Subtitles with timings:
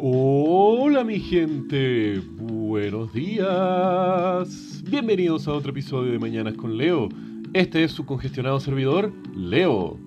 [0.00, 4.84] Hola mi gente, buenos días.
[4.88, 7.08] Bienvenidos a otro episodio de Mañanas con Leo.
[7.52, 9.98] Este es su congestionado servidor, Leo.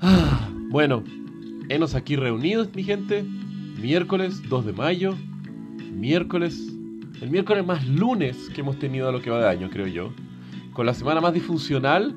[0.00, 1.04] Ah, bueno,
[1.68, 3.22] enos aquí reunidos mi gente.
[3.80, 5.14] Miércoles 2 de mayo.
[5.92, 6.60] Miércoles,
[7.22, 10.12] el miércoles más lunes que hemos tenido a lo que va de año, creo yo.
[10.72, 12.12] Con la semana más disfuncional,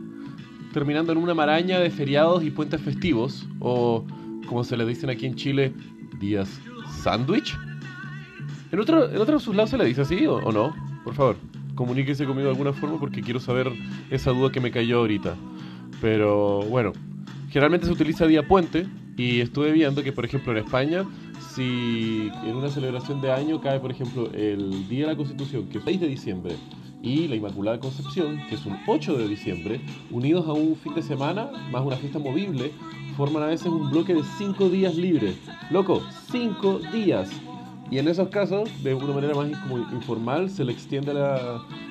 [0.73, 4.07] terminando en una maraña de feriados y puentes festivos, o
[4.47, 5.73] como se le dicen aquí en Chile,
[6.19, 6.59] días
[7.01, 7.57] sándwich.
[8.71, 10.75] ¿En otro, ¿En otro de lados se le dice así o, o no?
[11.03, 11.37] Por favor,
[11.75, 13.71] comuníquese conmigo de alguna forma porque quiero saber
[14.09, 15.35] esa duda que me cayó ahorita.
[16.01, 16.91] Pero bueno,
[17.49, 21.05] generalmente se utiliza día puente y estuve viendo que, por ejemplo, en España,
[21.55, 25.79] si en una celebración de año cae, por ejemplo, el Día de la Constitución, que
[25.79, 26.55] es 6 de diciembre,
[27.01, 29.81] y la Inmaculada Concepción, que es un 8 de diciembre,
[30.11, 32.71] unidos a un fin de semana, más una fiesta movible,
[33.15, 35.35] forman a veces un bloque de 5 días libres.
[35.69, 36.01] Loco,
[36.31, 37.29] 5 días.
[37.91, 39.49] Y en esos casos, de una manera más
[39.91, 41.11] informal, se le extiende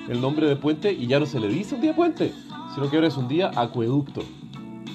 [0.09, 2.33] el nombre de puente y ya no se le dice un día puente,
[2.73, 4.21] sino que ahora es un día acueducto.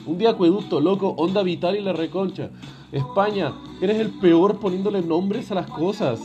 [0.04, 2.50] Un día acueducto, loco, onda vital y la reconcha.
[2.90, 6.20] España, eres el peor poniéndole nombres a las cosas.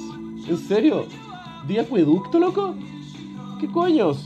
[0.48, 1.06] ¿En serio?
[1.68, 2.74] ¿Día acueducto, loco?
[3.60, 4.26] ¿Qué coños?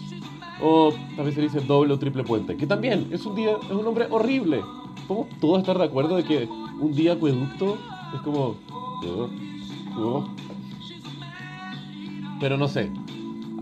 [0.62, 3.84] O también se dice doble o triple puente, que también es un día, es un
[3.84, 4.62] nombre horrible.
[5.08, 6.48] ¿Podemos todos estar de acuerdo de que
[6.80, 7.78] un día acueducto
[8.14, 8.56] es como...
[12.40, 12.92] Pero no sé,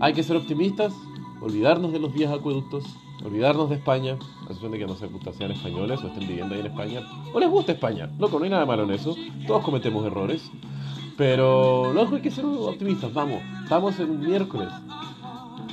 [0.00, 0.94] hay que ser optimistas,
[1.40, 2.84] olvidarnos de los días acueductos,
[3.24, 6.54] olvidarnos de España, a excepción de que no se gusta sean españoles o estén viviendo
[6.54, 7.00] ahí en España,
[7.34, 9.14] o les gusta España, loco, no hay nada malo en eso,
[9.46, 10.50] todos cometemos errores,
[11.18, 14.68] pero loco, hay que ser optimistas, vamos, estamos en un miércoles,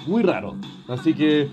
[0.06, 0.56] muy raro,
[0.90, 1.50] así que,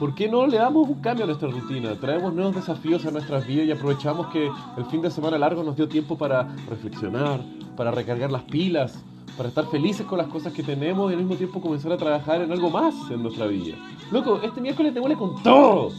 [0.00, 1.94] ¿por qué no le damos un cambio a nuestra rutina?
[2.00, 5.76] Traemos nuevos desafíos a nuestras vidas y aprovechamos que el fin de semana largo nos
[5.76, 7.40] dio tiempo para reflexionar,
[7.76, 8.98] para recargar las pilas,
[9.36, 12.40] para estar felices con las cosas que tenemos y al mismo tiempo comenzar a trabajar
[12.40, 13.76] en algo más en nuestra vida.
[14.10, 15.90] Loco, este miércoles te huele con todo.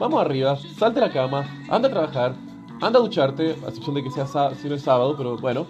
[0.00, 2.34] Vamos arriba, salte de la cama, anda a trabajar,
[2.80, 5.66] anda a ducharte, a excepción de que sea si no es sábado, pero bueno.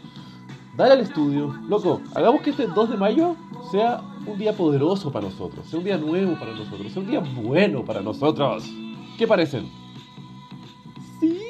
[0.75, 1.55] Dale al estudio.
[1.69, 3.35] Loco, hagamos que este 2 de mayo
[3.73, 8.03] sea un día poderoso para nosotros, un día nuevo para nosotros, un día bueno para
[8.03, 8.71] nosotros.
[9.17, 9.69] ¿Qué parecen?
[11.19, 11.41] ¿Sí?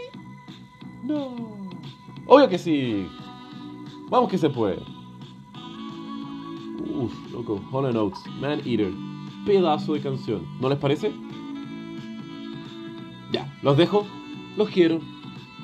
[1.02, 1.34] No.
[2.26, 3.06] Obvio que sí.
[4.08, 4.78] Vamos que se puede.
[6.94, 8.92] Uf, loco, Hollow Notes, Man Eater.
[9.44, 10.46] Pedazo de canción.
[10.60, 11.12] ¿No les parece?
[13.32, 14.06] Ya, los dejo.
[14.56, 15.00] Los quiero.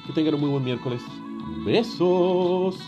[0.07, 1.03] Que tengan un muy buen miércoles.
[1.65, 2.79] Besos.